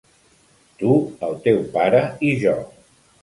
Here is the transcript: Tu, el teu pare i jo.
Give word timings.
Tu, 0.79 0.93
el 1.27 1.37
teu 1.47 1.61
pare 1.77 2.01
i 2.31 2.31
jo. 2.47 2.57